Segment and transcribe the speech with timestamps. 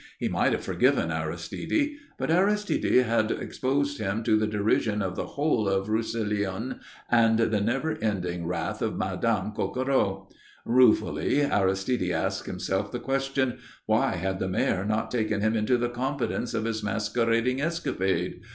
[0.17, 1.91] He might have forgiven Aristide.
[2.17, 6.79] But Aristide had exposed him to the derision of the whole of Roussillon
[7.11, 10.27] and the never ending wrath of Madame Coquereau.
[10.65, 15.87] Ruefully Aristide asked himself the question: why had the Mayor not taken him into the
[15.87, 18.41] confidence of his masquerading escapade?